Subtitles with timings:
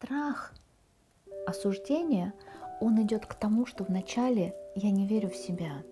[0.00, 0.54] страх
[1.46, 2.32] осуждения,
[2.80, 5.82] он идет к тому, что вначале я не верю в себя.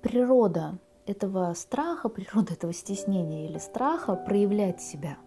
[0.00, 5.18] Природа этого страха, природа этого стеснения или страха проявлять себя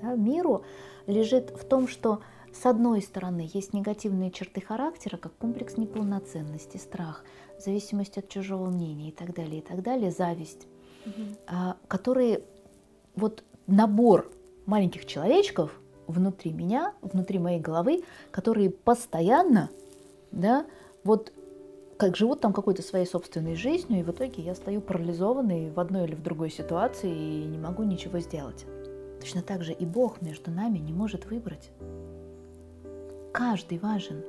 [0.00, 0.64] да, миру
[1.06, 2.20] лежит в том, что
[2.52, 7.24] с одной стороны есть негативные черты характера, как комплекс неполноценности, страх,
[7.58, 10.68] зависимость от чужого мнения и так далее, и так далее, зависть,
[11.04, 11.74] угу.
[11.88, 12.44] которые
[13.16, 14.30] вот набор
[14.66, 19.70] маленьких человечков внутри меня, внутри моей головы, которые постоянно,
[20.30, 20.66] да,
[21.04, 21.32] вот
[21.96, 26.04] как живут там какой-то своей собственной жизнью, и в итоге я стою парализованной в одной
[26.04, 28.66] или в другой ситуации и не могу ничего сделать.
[29.20, 31.70] Точно так же и Бог между нами не может выбрать.
[33.32, 34.24] Каждый важен.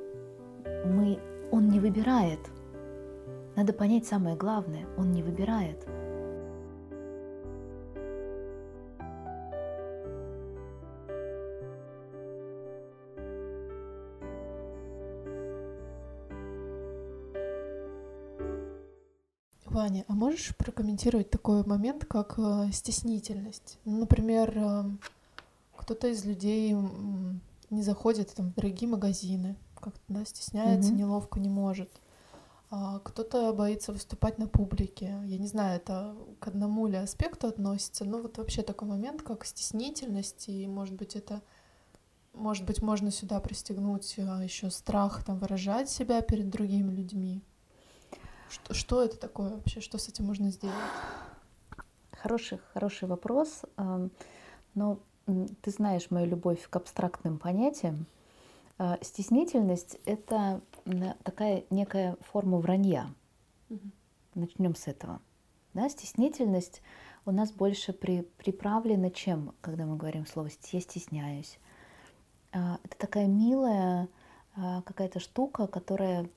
[0.86, 1.18] Мы,
[1.50, 2.38] он не выбирает.
[3.56, 5.84] Надо понять самое главное, он не выбирает.
[19.94, 23.78] Ваня, а можешь прокомментировать такой момент, как э, стеснительность?
[23.84, 24.84] Ну, например, э,
[25.76, 26.74] кто-то из людей
[27.70, 30.96] не заходит там, в дорогие магазины, как-то да, стесняется, mm-hmm.
[30.96, 31.90] неловко, не может.
[32.70, 35.16] А кто-то боится выступать на публике.
[35.26, 39.44] Я не знаю, это к одному ли аспекту относится, но вот вообще такой момент, как
[39.44, 41.40] стеснительность, и, может быть, это
[42.32, 47.40] может быть, можно сюда пристегнуть э, еще страх там выражать себя перед другими людьми.
[48.54, 49.80] Что, что это такое вообще?
[49.80, 50.76] Что с этим можно сделать?
[52.12, 53.62] Хороший, хороший вопрос.
[54.74, 58.06] Но ты знаешь мою любовь к абстрактным понятиям.
[58.78, 60.60] А, стеснительность— это
[61.24, 63.12] такая некая форма вранья.
[63.70, 63.90] Угу.
[64.36, 65.20] Начнем с этого.
[65.72, 66.80] Да, стеснительность
[67.26, 71.58] у нас больше при, приправлена чем, когда мы говорим слово «я стесняюсь».
[72.52, 74.08] А, это такая милая
[74.54, 76.28] а, какая-то штука, которая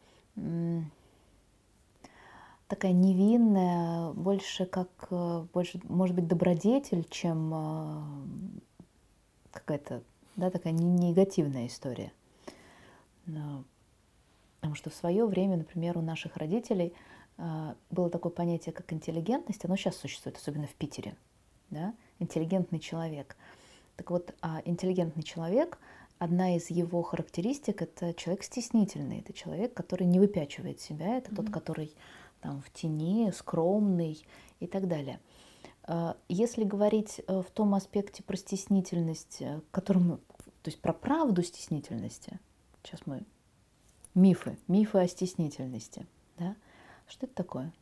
[2.68, 8.04] такая невинная, больше как, э, больше, может быть, добродетель, чем э,
[9.52, 10.04] какая-то,
[10.36, 12.12] да, такая негативная история.
[13.26, 16.94] Потому что в свое время, например, у наших родителей
[17.38, 21.16] э, было такое понятие, как интеллигентность, оно сейчас существует, особенно в Питере,
[21.70, 23.38] да, интеллигентный человек.
[23.96, 25.80] Так вот, а интеллигентный человек,
[26.20, 31.36] одна из его характеристик– это человек стеснительный, это человек, который не выпячивает себя, это mm-hmm.
[31.36, 31.96] тот, который
[32.42, 34.26] там, в тени, скромный
[34.60, 35.20] и так далее.
[35.84, 40.18] А, если говорить э, в том аспекте про стеснительность, э, которым,
[40.62, 42.40] то есть про правду стеснительности,
[42.84, 43.26] сейчас мы
[44.14, 46.06] мифы, мифы о стеснительности,
[46.38, 46.56] да?
[47.08, 47.74] Что это такое?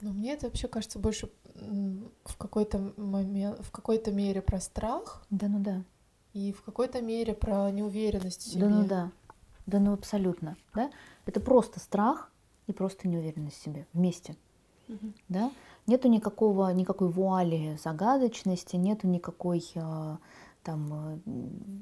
[0.00, 5.24] Ну, мне это вообще кажется больше в какой-то момент, в какой-то мере про страх.
[5.30, 5.84] Да, ну да.
[6.32, 8.62] И в какой-то мере про неуверенность в себе.
[8.62, 9.12] Да, ну да.
[9.66, 10.90] Да, ну абсолютно, да.
[11.26, 12.30] Это просто страх
[12.66, 14.36] и просто неуверенность в себе вместе.
[14.88, 15.12] Угу.
[15.28, 15.50] Да?
[15.86, 20.16] Нету никакого, никакой вуали загадочности, нету никакой э,
[20.62, 21.18] там э,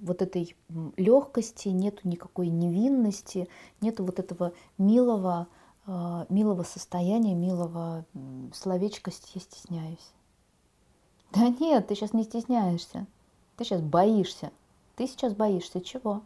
[0.02, 0.56] вот этой
[0.96, 3.48] легкости, нету никакой невинности,
[3.80, 5.48] нету вот этого милого,
[5.86, 8.04] э, милого состояния, милого
[8.54, 10.12] словечка «я стесняюсь».
[11.32, 13.06] Да нет, ты сейчас не стесняешься,
[13.56, 14.50] ты сейчас боишься.
[14.96, 16.22] Ты сейчас боишься чего?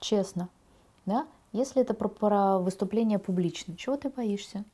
[0.00, 0.48] Честно,
[1.08, 1.26] да?
[1.52, 4.64] Если это про, про выступление публично, чего ты боишься?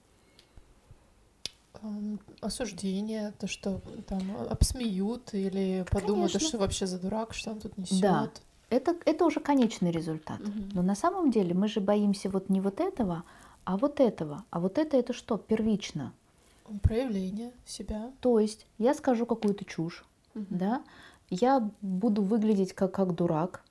[2.41, 6.49] Осуждение, то, что там обсмеют или подумают, Конечно.
[6.49, 8.01] что вообще за дурак, что он тут несет.
[8.01, 8.31] Да,
[8.71, 10.41] это, это уже конечный результат.
[10.41, 10.51] Угу.
[10.73, 13.25] Но на самом деле мы же боимся вот не вот этого,
[13.65, 14.45] а вот этого.
[14.51, 15.37] А вот это это что?
[15.37, 16.13] Первично.
[16.83, 18.11] Проявление себя.
[18.21, 20.47] То есть я скажу какую-то чушь, угу.
[20.49, 20.83] да,
[21.29, 23.63] я буду выглядеть как, как дурак,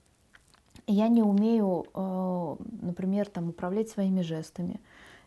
[0.87, 4.79] я не умею, э, например, там, управлять своими жестами,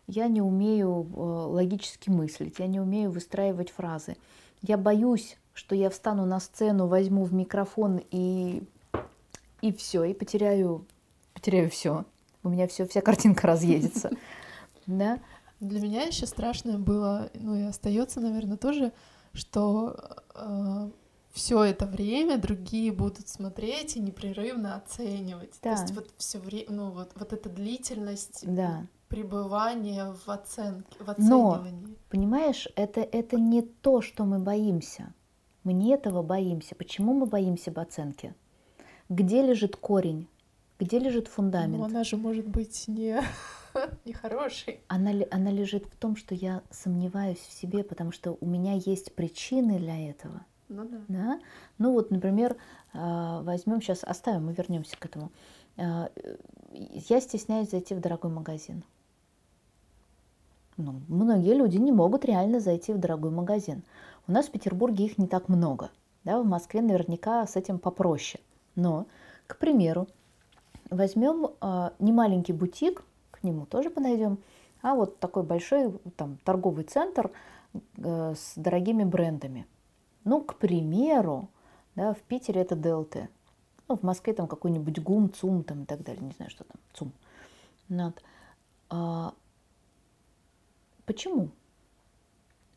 [0.07, 4.17] я не умею э, логически мыслить, я не умею выстраивать фразы.
[4.61, 8.63] Я боюсь, что я встану на сцену, возьму в микрофон и,
[9.61, 10.85] и все, и потеряю,
[11.33, 12.05] потеряю все.
[12.43, 14.11] У меня все, вся картинка разъедется.
[14.85, 15.19] Да?
[15.59, 18.93] Для меня еще страшное было, ну и остается, наверное, тоже,
[19.33, 19.97] что
[20.33, 20.89] э,
[21.37, 25.53] все это время другие будут смотреть и непрерывно оценивать.
[25.61, 25.75] Да.
[25.75, 28.87] То есть вот все время, ну вот, вот эта длительность да.
[29.07, 31.85] пребывания в оценке, в оценивании.
[31.85, 35.13] Но, понимаешь, это, это не то, что мы боимся.
[35.63, 36.73] Мы не этого боимся.
[36.73, 38.33] Почему мы боимся об оценке?
[39.07, 40.27] Где лежит корень?
[40.79, 41.77] Где лежит фундамент?
[41.77, 43.21] Ну, она же может быть не,
[44.05, 44.81] не хорошей.
[44.87, 49.13] Она, она лежит в том, что я сомневаюсь в себе, потому что у меня есть
[49.13, 50.43] причины для этого.
[50.69, 50.97] Ну да.
[51.07, 51.39] Да?
[51.77, 52.57] Ну вот, например,
[52.93, 55.31] а, возьмем сейчас, оставим, мы вернемся к этому.
[55.77, 56.09] А,
[56.71, 58.83] я стесняюсь зайти в дорогой магазин.
[60.77, 63.83] Ну, многие люди не могут реально зайти в дорогой магазин.
[64.27, 65.89] У нас в Петербурге их не так много.
[66.23, 68.43] Да, в Москве наверняка с этим попроще.
[68.75, 69.07] Но,
[69.47, 70.07] к примеру,
[70.89, 74.37] возьмем э, не маленький бутик, к нему тоже подойдем,
[74.81, 77.31] а вот такой большой там, торговый центр
[77.97, 79.65] э, с дорогими брендами.
[80.27, 81.49] Ну, к примеру,
[81.95, 83.29] да, в Питере это Делты.
[83.87, 86.75] Ну, в Москве там какой-нибудь ГУМ, ЦУМ там и так далее, не знаю, что там,
[86.93, 87.13] ЦУМ.
[87.87, 88.21] Вот.
[88.89, 89.33] А,
[91.05, 91.49] почему?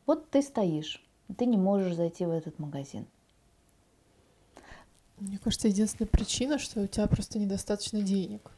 [0.05, 1.05] Вот ты стоишь,
[1.37, 3.05] ты не можешь зайти в этот магазин.
[5.17, 8.49] Мне кажется, единственная причина, что у тебя просто недостаточно денег.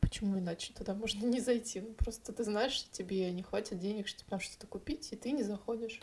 [0.00, 1.82] Почему иначе туда можно не зайти?
[1.82, 5.32] Ну, просто ты знаешь, что тебе не хватит денег, чтобы там что-то купить, и ты
[5.32, 6.00] не заходишь.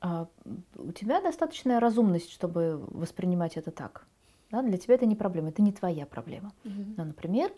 [0.00, 0.28] А
[0.76, 4.06] у тебя достаточная разумность, чтобы воспринимать это так.
[4.50, 4.62] Да?
[4.62, 6.52] Для тебя это не проблема, это не твоя проблема.
[6.64, 6.84] Угу.
[6.96, 7.52] Но, например,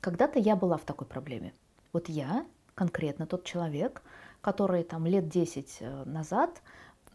[0.00, 1.52] когда-то я была в такой проблеме.
[1.92, 4.02] Вот я, конкретно тот человек,
[4.40, 6.62] который там лет 10 э, назад,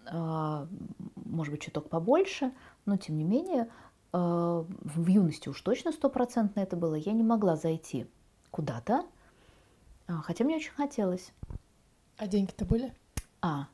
[0.09, 0.68] а,
[1.15, 2.51] может быть, чуток побольше,
[2.85, 3.69] но тем не менее,
[4.13, 8.07] а, в юности уж точно стопроцентно это было, я не могла зайти
[8.51, 9.06] куда-то,
[10.07, 11.33] хотя мне очень хотелось.
[12.15, 12.94] А деньги-то были?
[13.41, 13.68] А,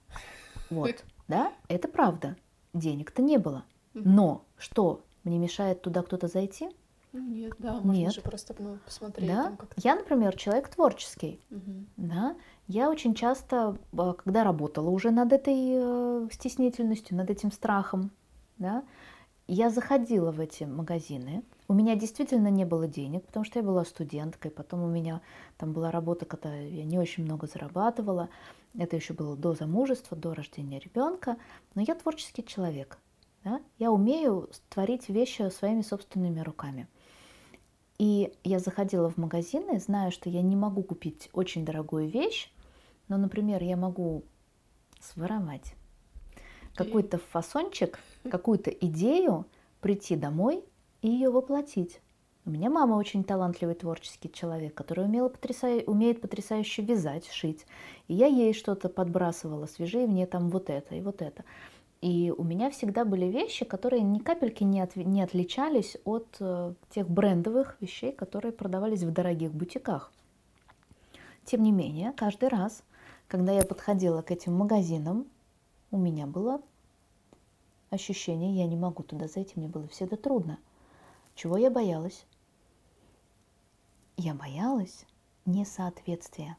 [0.74, 2.36] вот, да, это правда.
[2.74, 3.66] Денег-то не было.
[3.94, 6.70] Но что, мне мешает туда кто-то зайти?
[7.14, 8.14] Нет, да, можно Нет.
[8.14, 9.30] же просто ну, посмотреть.
[9.30, 9.80] Да, там как-то.
[9.84, 11.40] я, например, человек творческий.
[11.52, 11.88] Мгм.
[11.96, 12.36] Да,
[12.68, 18.10] я очень часто, а, когда работала уже над этой э, стеснительностью, над этим страхом,
[18.58, 18.84] да,
[19.48, 21.44] я заходила в эти магазины.
[21.68, 24.52] У меня действительно не было денег, потому что я была студенткой.
[24.52, 25.22] Потом у меня
[25.58, 28.30] там была работа, когда я не очень много зарабатывала.
[28.78, 31.38] Это еще было до замужества, до рождения ребенка.
[31.76, 32.98] Но я творческий человек.
[33.44, 33.62] Да?
[33.80, 36.88] Я умею творить вещи своими собственными руками.
[38.00, 42.52] И я заходила в магазины, зная, что я не могу купить очень дорогую вещь,
[43.08, 44.24] но, например, я могу
[45.00, 45.76] своровать
[46.76, 48.00] какой-то фасончик,
[48.30, 49.46] какую-то идею,
[49.82, 50.64] прийти домой
[51.02, 52.00] и ее воплотить.
[52.46, 55.82] У меня мама очень талантливый творческий человек, который умела потрясая...
[55.86, 57.66] умеет потрясающе вязать, шить.
[58.10, 61.46] И я ей что-то подбрасывала, свяжи мне там вот это и вот это.
[62.02, 64.98] И у меня всегда были вещи, которые ни капельки не, от...
[64.98, 70.12] не отличались от э, тех брендовых вещей, которые продавались в дорогих бутиках.
[71.46, 72.84] Тем не менее, каждый раз,
[73.30, 75.28] когда я подходила к этим магазинам,
[75.94, 76.60] у меня было
[77.92, 80.58] ощущение, я не могу туда зайти, мне было всегда трудно.
[81.36, 82.26] Чего я боялась?
[84.18, 85.06] Я боялась
[85.46, 86.58] несоответствия.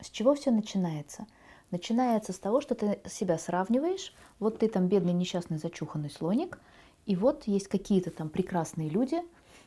[0.00, 1.26] С чего все начинается?
[1.72, 4.14] Начинается с того, что ты себя сравниваешь.
[4.38, 6.60] Вот ты там бедный, несчастный, зачуханный слоник,
[7.06, 9.20] и вот есть какие-то там прекрасные люди,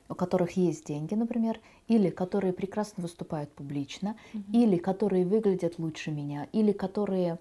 [0.07, 4.53] у которых есть деньги, например, или которые прекрасно выступают публично, Мгм.
[4.53, 7.39] или которые выглядят лучше меня, или которые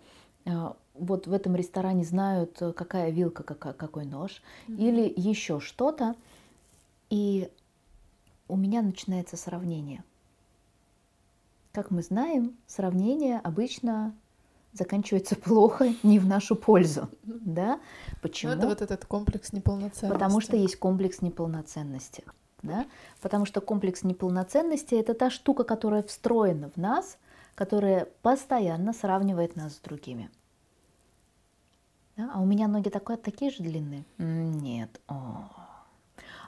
[0.94, 4.78] вот в этом ресторане знают, э, какая вилка, какой нож, Мгм.
[4.78, 6.14] или еще что-то.
[7.08, 7.50] И
[8.48, 10.04] у меня начинается сравнение.
[11.72, 14.12] Как мы знаем, сравнение обычно
[14.72, 17.08] заканчивается плохо, не в нашу пользу.
[17.24, 17.76] Да?
[17.76, 18.52] Ну, Почему?
[18.52, 20.12] это вот этот комплекс неполноценности.
[20.12, 22.24] Потому что есть комплекс неполноценности.
[22.62, 22.86] Да?
[23.22, 27.16] Потому что комплекс неполноценности это та штука, которая встроена в нас,
[27.60, 30.30] которая постоянно сравнивает нас с другими.
[32.16, 32.30] Да?
[32.32, 34.06] А у меня ноги такое, такие же длинные?
[34.16, 34.98] Нет.
[35.08, 35.44] О.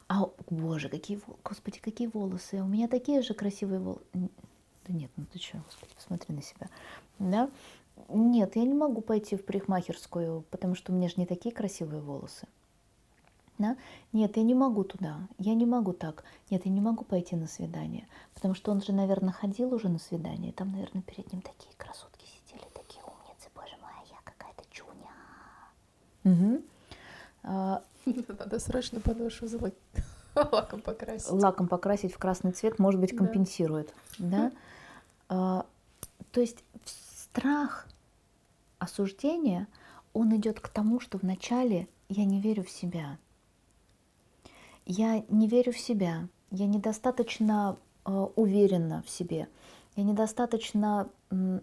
[0.09, 2.63] А, боже, какие, господи, какие волосы.
[2.63, 4.07] У меня такие же красивые волосы.
[4.15, 6.71] Да нет, ну ты что, господи, посмотри на себя.
[7.19, 7.51] Да?
[8.09, 12.01] Нет, я не могу пойти в парикмахерскую, потому что у меня же не такие красивые
[12.01, 12.49] волосы.
[13.63, 13.77] Да?
[14.13, 16.25] Нет, я не могу туда, я не могу так.
[16.51, 20.01] Нет, я не могу пойти на свидание, потому что он же, наверное, ходил уже на
[20.01, 24.65] свидание, там, наверное, перед ним такие красотки сидели, такие умницы, боже мой, а я какая-то
[24.71, 25.13] чуня.
[26.25, 26.63] Мгм.
[27.45, 27.83] А,
[28.39, 29.75] Надо срочно подошву залак-
[30.35, 31.31] лаком покрасить.
[31.31, 33.17] лаком покрасить в красный цвет, может быть, Да.
[33.19, 33.95] компенсирует.
[34.19, 34.51] Да?
[35.29, 35.67] А,
[36.33, 37.87] то есть страх
[38.81, 39.69] осуждения,
[40.15, 43.19] он идет к тому, что вначале я не верю в себя.
[44.85, 49.49] Я не верю в себя, я недостаточно э, уверена в себе,
[49.97, 51.61] я недостаточно, я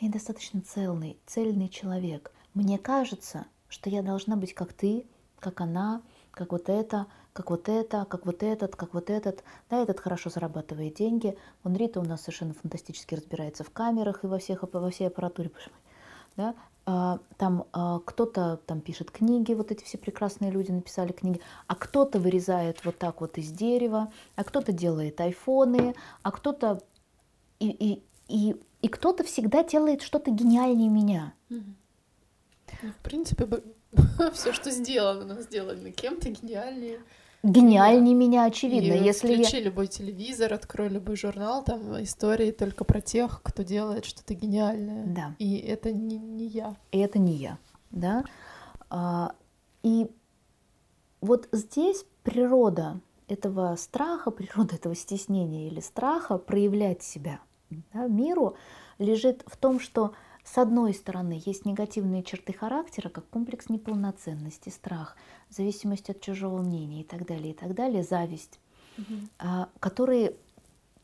[0.00, 2.32] недостаточно цельный, цельный человек.
[2.54, 5.06] Мне кажется, что я должна быть как ты,
[5.38, 9.44] как она, как вот это, как вот это, как вот этот, как вот этот.
[9.70, 11.36] Да, этот хорошо зарабатывает деньги.
[11.62, 15.50] Вон Рита у нас совершенно фантастически разбирается в камерах и во, всех, во всей аппаратуре.
[16.36, 16.54] Да?
[16.90, 21.74] А, там а, кто-то там пишет книги, вот эти все прекрасные люди написали книги, а
[21.74, 26.80] кто-то вырезает вот так вот из дерева, а кто-то делает айфоны, а кто-то
[27.58, 31.34] и, и, и, и кто-то всегда делает что-то гениальнее меня.
[31.50, 31.60] Ну,
[32.82, 33.46] в принципе,
[34.32, 37.00] все, что сделано, сделано кем-то гениальнее
[37.42, 38.94] гениальнее меня, очевидно.
[38.94, 39.64] И Если включи я...
[39.64, 45.06] любой телевизор, открой любой журнал, там истории только про тех, кто делает что-то гениальное.
[45.06, 45.34] Да.
[45.38, 46.76] И это не, не я.
[46.92, 47.58] И это не я,
[47.90, 48.24] да.
[48.90, 49.32] А,
[49.82, 50.08] и
[51.20, 57.40] вот здесь природа этого страха, природа этого стеснения или страха проявлять себя
[57.92, 58.56] да, миру
[58.98, 60.12] лежит в том, что
[60.52, 65.14] с одной стороны, есть негативные черты характера, как комплекс неполноценности, страх,
[65.50, 68.58] зависимость от чужого мнения и так далее, и так далее, зависть,
[68.96, 69.66] угу.
[69.78, 70.34] которые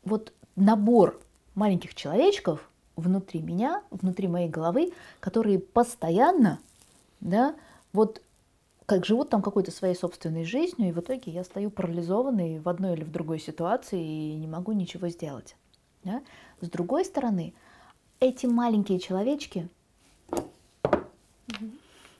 [0.03, 1.21] вот набор
[1.53, 6.59] маленьких человечков внутри меня, внутри моей головы, которые постоянно,
[7.19, 7.55] да,
[7.93, 8.23] вот
[8.87, 12.93] как живут там какой-то своей собственной жизнью, и в итоге я стою парализованной в одной
[12.93, 15.55] или в другой ситуации и не могу ничего сделать.
[16.03, 16.23] Да?
[16.61, 17.53] С другой стороны,
[18.19, 19.69] эти маленькие человечки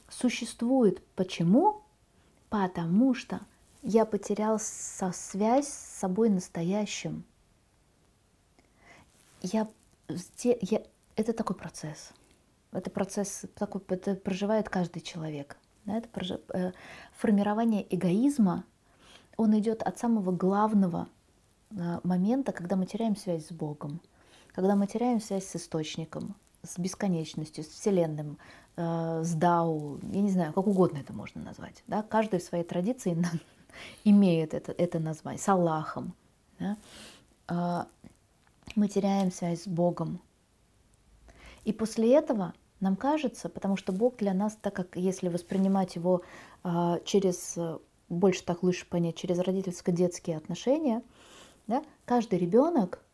[0.09, 1.01] существуют.
[1.15, 1.81] Почему?
[2.49, 3.41] Потому что
[3.81, 7.23] я потерял со связь с собой настоящим.
[9.41, 9.67] Я,
[10.43, 10.83] я,
[11.15, 12.11] это такой процесс.
[12.71, 15.57] Это процесс, такой, это проживает каждый человек.
[15.85, 16.71] Да, это прожив, э,
[17.15, 18.63] формирование эгоизма,
[19.37, 21.07] он идет от самого главного
[21.69, 24.01] э, момента, когда мы теряем связь с Богом
[24.55, 26.33] когда мы теряем связь с источником,
[26.63, 28.37] с бесконечностью, с Вселенным,
[28.77, 31.83] э, с Дау, я не знаю, как угодно это можно назвать.
[31.87, 32.03] Да?
[32.03, 33.17] Каждый в своей традиции
[34.05, 36.15] имеет это, это название, с Аллахом.
[36.57, 36.77] Да?
[37.49, 37.83] Э,
[38.77, 40.21] мы теряем связь с Богом.
[41.65, 46.21] И после этого нам кажется, потому что Бог для нас, так как если воспринимать его
[46.63, 47.57] э, через,
[48.07, 51.03] больше так лучше понять, через родительско-детские отношения,
[51.67, 53.04] да, каждый ребенок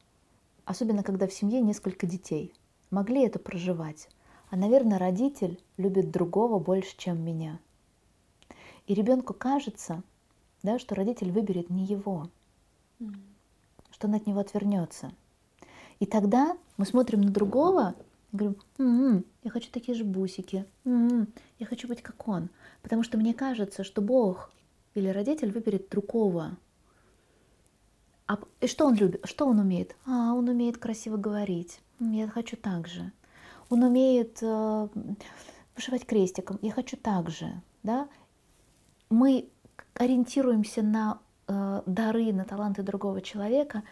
[0.66, 2.54] особенно когда в семье несколько детей,
[2.90, 4.10] могли это проживать.
[4.50, 7.60] А, наверное, родитель любит другого больше, чем меня.
[8.88, 10.04] И ребенку кажется,
[10.64, 12.30] да, что родитель выберет не его,
[13.00, 13.16] mm.
[13.92, 15.12] что он от него отвернется.
[16.00, 17.96] И тогда мы смотрим на другого
[18.32, 21.28] и говорим, м-м, я хочу такие же бусики, м-м,
[21.60, 22.50] я хочу быть как он.
[22.82, 24.52] Потому что мне кажется, что Бог
[24.96, 26.58] или родитель выберет другого,
[28.32, 29.22] а что он любит?
[29.26, 29.96] Что он умеет?
[30.06, 31.82] А, он умеет красиво говорить.
[32.00, 33.12] Я хочу так же.
[33.70, 34.88] Он умеет э,
[35.76, 36.58] вышивать крестиком.
[36.62, 37.62] Я хочу так же.
[37.84, 38.08] Да?
[39.10, 39.50] Мы
[39.96, 43.84] ориентируемся на э, дары, на таланты другого человека,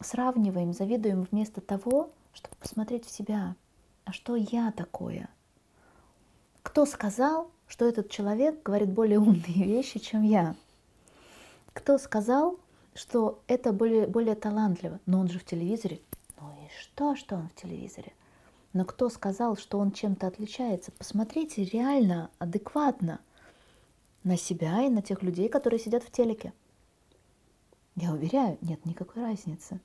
[0.00, 3.54] сравниваем, завидуем вместо того, чтобы посмотреть в себя.
[4.04, 5.28] А что я такое?
[6.62, 10.54] Кто сказал, что этот человек говорит более умные вещи, чем я?
[11.74, 12.58] Кто сказал,
[12.98, 14.98] что это более, более талантливо.
[15.06, 16.00] Но он же в телевизоре.
[16.40, 18.12] Ну и что, что он в телевизоре?
[18.72, 20.90] Но кто сказал, что он чем-то отличается?
[20.92, 23.20] Посмотрите реально, адекватно
[24.24, 26.52] на себя и на тех людей, которые сидят в телеке.
[27.94, 29.80] Я уверяю, нет никакой разницы.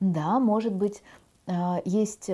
[0.00, 1.02] Да, может быть,
[1.46, 2.30] а, есть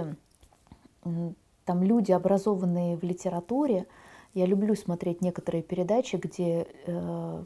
[1.64, 3.86] там люди, образованные в литературе.
[4.34, 7.44] Я люблю смотреть некоторые передачи, где э,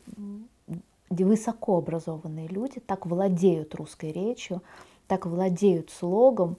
[0.66, 4.62] где высокообразованные люди так владеют русской речью,
[5.06, 6.56] так владеют слогом,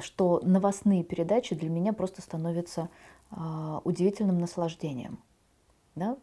[0.00, 2.88] что новостные передачи для меня просто становятся
[3.30, 5.18] э, удивительным наслаждением.
[5.94, 6.16] Да?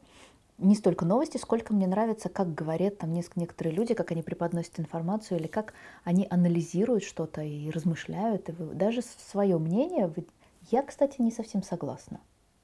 [0.59, 5.39] Не столько новости, сколько мне нравится, как говорят там некоторые люди, как они преподносят информацию,
[5.39, 8.49] или как они анализируют что-то и размышляют.
[8.49, 10.13] И даже свое мнение,
[10.69, 12.19] я, кстати, не совсем согласна,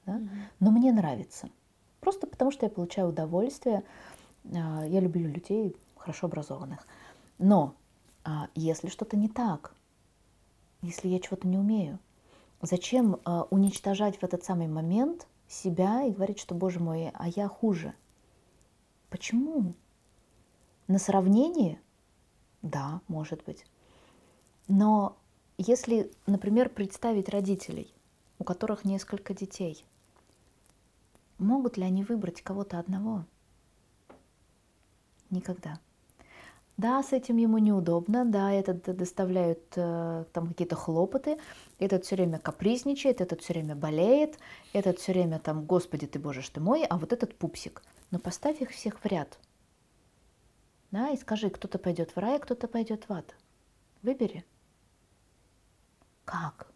[0.06, 0.20] да?
[0.60, 1.50] но мне нравится.
[2.00, 3.82] Просто потому что я получаю удовольствие а,
[4.50, 6.86] я люблю людей хорошо образованных.
[7.38, 7.74] Но
[8.24, 9.74] а, если что-то не так,
[10.82, 11.98] если я чего-то не умею,
[12.60, 17.48] зачем а, уничтожать в этот самый момент себя и говорить, что, боже мой, а я
[17.48, 17.94] хуже?
[19.08, 19.74] Почему?
[20.86, 21.80] На сравнении?
[22.62, 23.64] Да, может быть.
[24.68, 25.16] Но
[25.58, 27.92] если, например, представить родителей,
[28.38, 29.84] у которых несколько детей,
[31.38, 33.24] могут ли они выбрать кого-то одного?
[35.30, 35.78] Никогда.
[36.80, 41.38] Да, с этим ему неудобно, да, этот доставляют э, там какие-то хлопоты,
[41.78, 44.38] этот все время капризничает, этот все время болеет,
[44.72, 47.82] этот все время там, Господи ты, Боже ж ты мой, а вот этот пупсик.
[48.10, 49.38] Но поставь их всех в ряд.
[50.90, 53.36] Да, и скажи, кто-то пойдет в рай, а кто-то пойдет в ад.
[54.02, 54.42] Выбери.
[56.24, 56.72] Как?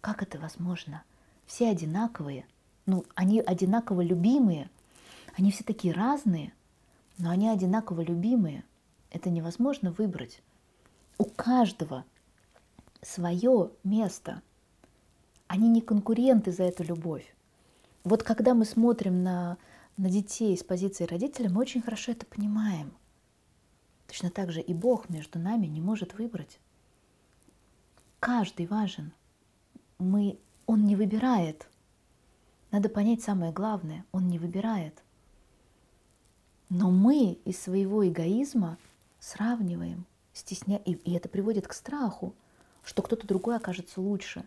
[0.00, 1.04] Как это возможно?
[1.46, 2.44] Все одинаковые.
[2.86, 4.68] Ну, они одинаково любимые.
[5.36, 6.52] Они все такие разные,
[7.18, 8.64] но они одинаково любимые.
[9.10, 10.40] Это невозможно выбрать.
[11.18, 12.04] У каждого
[13.02, 14.42] свое место.
[15.46, 17.34] Они не конкуренты за эту любовь.
[18.04, 19.58] Вот когда мы смотрим на,
[19.96, 22.92] на детей с позиции родителя, мы очень хорошо это понимаем.
[24.06, 26.60] Точно так же и Бог между нами не может выбрать.
[28.20, 29.12] Каждый важен.
[29.98, 31.68] Мы, он не выбирает.
[32.70, 34.04] Надо понять самое главное.
[34.12, 35.02] Он не выбирает.
[36.70, 38.76] Но мы из своего эгоизма
[39.20, 40.76] сравниваем, стесня...
[40.84, 42.34] и, и это приводит к страху,
[42.82, 44.44] что кто-то другой окажется лучше.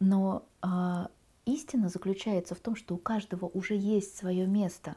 [0.00, 1.08] Но а,
[1.44, 4.96] истина заключается в том, что у каждого уже есть свое место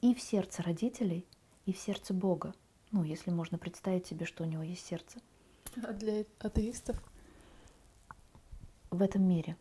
[0.00, 1.24] и в сердце родителей,
[1.66, 2.54] и в сердце Бога.
[2.90, 5.20] Ну, если можно представить себе, что у него есть сердце.
[5.84, 7.00] А для атеистов?
[8.90, 9.56] В этом мире.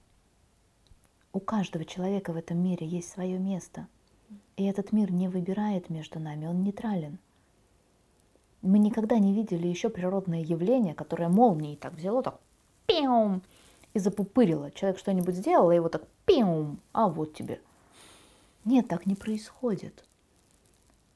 [1.33, 3.87] У каждого человека в этом мире есть свое место–
[4.57, 7.19] и этот мир не выбирает между нами, он нейтрален.
[8.61, 12.39] Мы никогда не видели еще природное явление, которое молнией так взяло, так
[12.85, 13.41] пиум,
[13.93, 14.71] и запупырило.
[14.71, 17.61] Человек что-нибудь сделал, и его так пиум, а вот тебе.
[18.65, 20.03] Нет, так не происходит.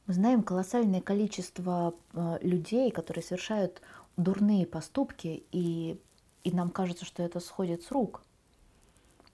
[0.05, 3.81] Мы знаем колоссальное количество э, людей, которые совершают
[4.17, 5.99] дурные поступки, и,
[6.43, 8.21] и нам кажется, что это сходит с рук.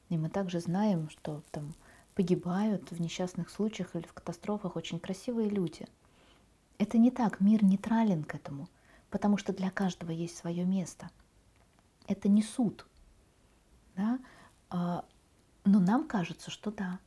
[0.09, 1.73] И мы также знаем, что там
[2.19, 5.87] погибают в несчастных случаях или в катастрофах очень красивые люди.
[6.77, 8.67] Это не так, мир нейтрален к этому,
[9.09, 11.09] потому что для каждого есть свое место.
[12.07, 12.85] Это не суд.
[13.95, 14.19] Да?
[14.69, 15.05] А,
[15.63, 16.99] но нам кажется, что да.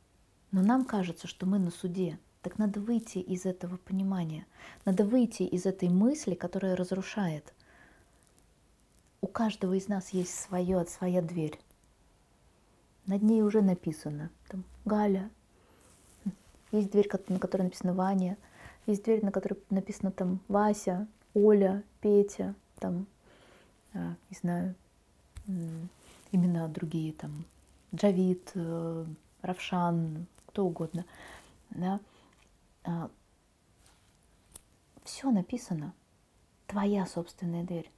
[0.49, 2.17] Но нам кажется, что мы на суде.
[2.41, 4.47] Так надо выйти из этого понимания.
[4.83, 7.53] Надо выйти из этой мысли, которая разрушает.
[9.21, 11.59] У каждого из нас есть свое, своя дверь.
[13.05, 15.29] Над ней уже написано там, Галя.
[16.71, 18.37] Есть дверь, на которой написано Ваня.
[18.85, 23.05] Есть дверь, на которой написано там Вася, Оля, Петя, там,
[23.93, 24.75] а, не знаю,
[26.31, 27.45] имена другие, там,
[27.93, 29.05] Джавид, э,
[29.41, 31.05] Равшан, кто угодно.
[31.69, 31.99] Да?
[32.83, 33.09] А,
[35.03, 35.93] все написано.
[36.67, 37.91] Твоя собственная дверь.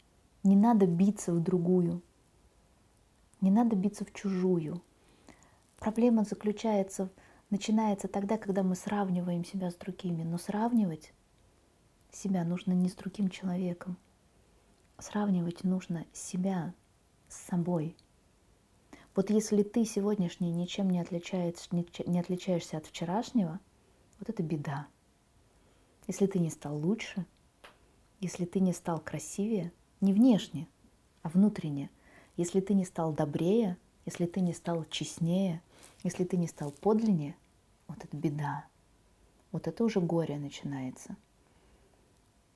[0.43, 2.01] Не надо биться в другую.
[3.41, 4.81] Не надо биться в чужую.
[5.77, 7.09] Проблема заключается,
[7.49, 10.23] начинается тогда, когда мы сравниваем себя с другими.
[10.23, 11.13] Но сравнивать
[12.11, 13.97] себя нужно не с другим человеком.
[14.97, 16.73] Сравнивать нужно себя
[17.27, 17.95] с собой.
[19.15, 23.59] Вот если ты сегодняшний ничем не отличаешься, не отличаешься от вчерашнего,
[24.19, 24.87] вот это беда.
[26.07, 27.25] Если ты не стал лучше,
[28.19, 30.67] если ты не стал красивее, не внешне,
[31.21, 31.89] а внутренне,
[32.37, 35.61] если ты не стал добрее, если ты не стал честнее,
[36.03, 37.35] если ты не стал подлиннее,
[37.87, 38.65] вот это беда.
[39.51, 41.15] Вот это уже горе начинается.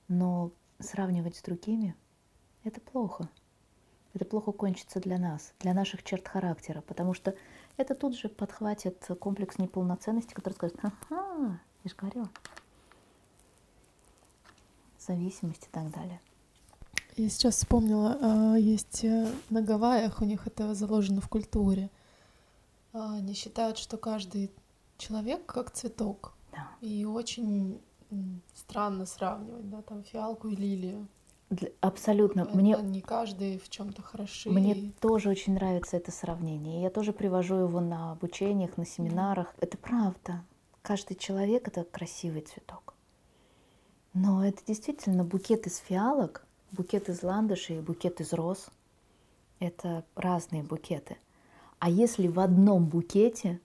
[0.08, 1.96] Но сравнивать с другими–
[2.64, 3.30] это плохо.
[4.14, 7.36] Это плохо кончится для нас, для наших черт характера, потому что
[7.78, 12.30] это тут же подхватит комплекс неполноценности, который скажет, ага, я же говорила,
[15.00, 16.20] зависимость и так далее.
[17.20, 21.90] Я сейчас вспомнила, а, есть э, на Гавайях, у них это заложено в культуре.
[22.94, 24.50] А, они считают, что каждый
[24.98, 26.32] человек как цветок.
[26.54, 26.70] Да.
[26.80, 27.82] И очень
[28.56, 31.10] странно сравнивать, да, там фиалку и лилию.
[31.82, 32.44] Абсолютно.
[32.44, 34.50] Это Мне не каждый в чем-то хороши.
[34.50, 36.82] Мне тоже очень нравится это сравнение.
[36.82, 39.54] Я тоже привожу его на обучениях, на семинарах.
[39.60, 40.46] Это правда.
[40.82, 42.94] Каждый человек это красивый цветок.
[44.14, 48.70] Но это действительно букет из фиалок Букет из ландышей и букет из роз–
[49.60, 51.18] это разные букеты.
[51.80, 53.60] А если в одном букете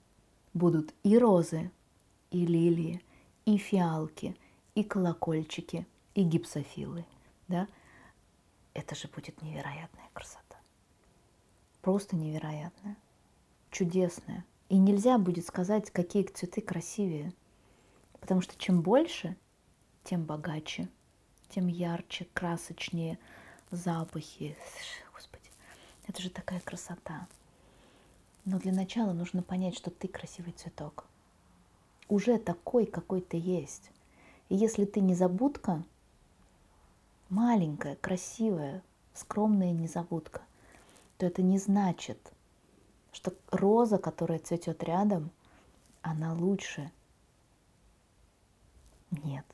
[0.54, 1.70] будут и розы,
[2.30, 3.02] и лилии,
[3.44, 4.34] и фиалки,
[4.74, 7.04] и колокольчики, и гипсофилы,
[7.48, 7.68] да,
[8.72, 10.56] это же будет невероятная красота.
[11.82, 12.96] Просто невероятная,
[13.70, 14.46] чудесная.
[14.70, 17.34] И нельзя будет сказать, какие цветы красивее.
[18.18, 19.36] Потому что чем больше,
[20.04, 20.88] тем богаче–
[21.48, 23.18] тем ярче, красочнее
[23.70, 24.56] запахи.
[25.12, 25.50] Господи,
[26.06, 27.26] это же такая красота.
[28.44, 31.06] Но для начала нужно понять, что ты красивый цветок.
[32.08, 33.90] Уже такой, какой ты есть.
[34.48, 35.82] И если ты незабудка,
[37.30, 38.82] маленькая, красивая,
[39.14, 40.42] скромная незабудка,
[41.16, 42.32] то это не значит,
[43.12, 45.30] что роза, которая цветет рядом,
[46.02, 46.90] она лучше.
[49.10, 49.46] Нет.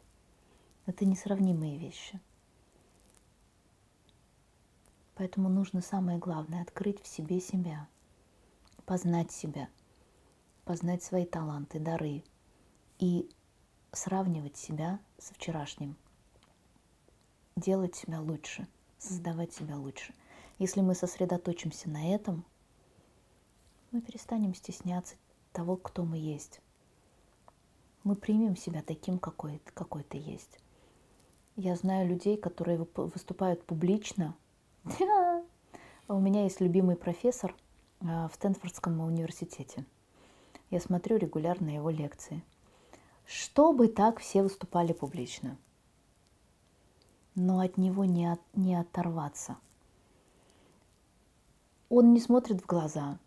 [0.87, 2.21] Это несравнимые вещи.
[5.15, 7.87] Поэтому нужно самое главное– открыть в себе себя,
[8.87, 9.69] познать себя,
[10.65, 12.25] познать свои таланты, дары
[12.99, 13.29] и
[13.93, 15.97] сравнивать себя со вчерашним,
[17.57, 18.67] делать себя лучше,
[18.99, 20.15] создавать себя лучше.
[20.59, 22.45] Если мы сосредоточимся на этом,
[23.91, 25.17] мы перестанем стесняться
[25.53, 26.61] того, кто мы есть.
[28.05, 30.59] Мы примем себя таким, какой, какой ты есть.
[31.63, 34.35] Я знаю людей, которые выступают публично.
[36.09, 37.55] У меня есть любимый профессор
[38.01, 39.85] а, в Стэнфордском университете.
[40.71, 42.43] Я смотрю регулярно его лекции.
[43.27, 45.59] Чтобы так все выступали публично.
[47.35, 49.59] Но от него не, от, не оторваться.
[51.91, 53.19] Он не смотрит в глаза,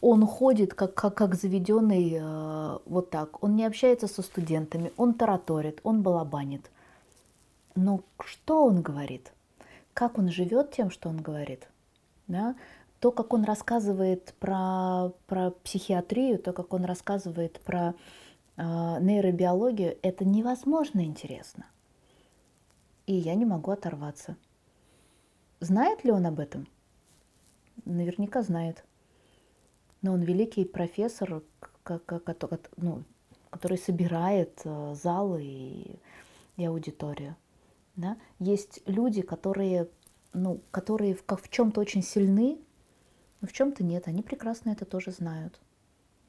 [0.00, 3.40] он ходит как, как, как заведенный э, вот так.
[3.40, 6.72] Он не общается со студентами, он тараторит, он балабанит.
[7.78, 9.32] Но что он говорит?
[9.94, 11.68] Как он живет тем, что он говорит?
[12.26, 12.56] Да?
[13.00, 17.94] То, как он рассказывает про, про психиатрию, то, как он рассказывает про
[18.56, 18.62] э,
[19.00, 21.66] нейробиологию, это невозможно интересно.
[23.06, 24.36] И я не могу оторваться.
[25.60, 26.66] Знает ли он об этом?
[27.84, 28.84] Наверняка знает
[30.02, 31.42] но он великий профессор,
[32.76, 33.04] ну,
[33.50, 35.98] который собирает э, залы
[36.56, 37.36] и аудиторию.
[37.98, 38.16] Да?
[38.38, 39.88] Есть люди, которые,
[40.32, 42.60] ну, которые в, в чем-то очень сильны,
[43.40, 44.06] но в чем-то нет.
[44.06, 45.60] Они прекрасно это тоже знают.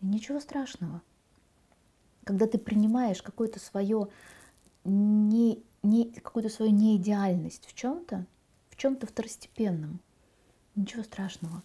[0.02, 1.04] И ничего страшного.
[2.24, 4.10] Когда ты принимаешь какое-то свое
[4.84, 8.26] не, не, какую-то свою неидеальность в чем-то,
[8.72, 10.00] в чем-то второстепенном,
[10.74, 11.62] ничего страшного.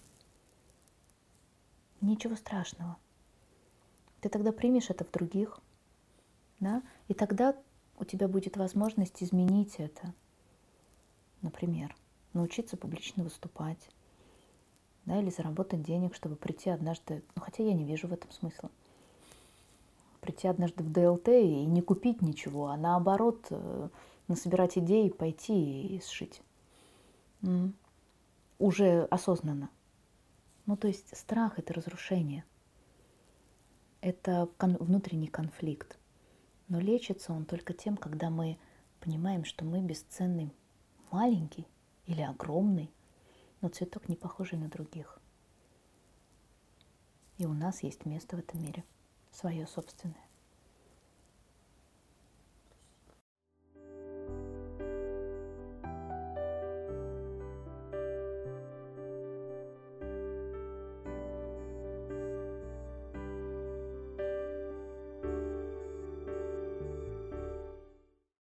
[2.03, 2.99] Ничего страшного.
[4.21, 5.61] Ты тогда примешь это в других,
[6.61, 6.83] да?
[7.09, 7.57] И тогда
[7.99, 10.13] у тебя будет возможность изменить это.
[11.43, 11.95] Например,
[12.33, 13.91] научиться публично выступать,
[15.05, 18.71] да, или заработать денег, чтобы прийти однажды, ну хотя я не вижу в этом смысла,
[20.21, 23.89] прийти однажды в ДЛТ и не купить ничего, а наоборот э,
[24.27, 26.41] насобирать идеи, пойти и сшить.
[27.43, 27.75] М-м.
[28.59, 29.69] Уже осознанно.
[30.67, 32.45] Ну, то есть страх– это разрушение.
[34.01, 35.99] Это кон- внутренний конфликт.
[36.69, 38.59] Но лечится он только тем, когда мы
[39.01, 40.53] понимаем, что мы бесценный
[41.11, 41.67] маленький
[42.07, 42.91] или огромный,
[43.61, 45.21] но цветок не похожий на других.
[47.37, 48.85] И у нас есть место в этом мире,
[49.31, 50.17] свое собственное.